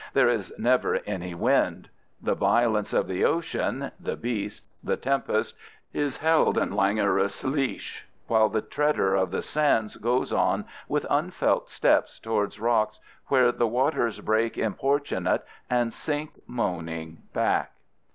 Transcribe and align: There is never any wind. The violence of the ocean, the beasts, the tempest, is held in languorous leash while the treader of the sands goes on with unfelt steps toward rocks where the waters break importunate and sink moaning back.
There 0.13 0.29
is 0.29 0.51
never 0.57 0.95
any 1.05 1.35
wind. 1.35 1.87
The 2.19 2.33
violence 2.33 2.91
of 2.91 3.07
the 3.07 3.23
ocean, 3.23 3.91
the 3.99 4.15
beasts, 4.15 4.65
the 4.83 4.97
tempest, 4.97 5.55
is 5.93 6.17
held 6.17 6.57
in 6.57 6.75
languorous 6.75 7.43
leash 7.43 8.07
while 8.25 8.49
the 8.49 8.63
treader 8.63 9.13
of 9.13 9.29
the 9.29 9.43
sands 9.43 9.97
goes 9.97 10.33
on 10.33 10.65
with 10.87 11.05
unfelt 11.07 11.69
steps 11.69 12.19
toward 12.19 12.57
rocks 12.57 12.99
where 13.27 13.51
the 13.51 13.67
waters 13.67 14.19
break 14.21 14.57
importunate 14.57 15.45
and 15.69 15.93
sink 15.93 16.31
moaning 16.47 17.21
back. 17.31 17.73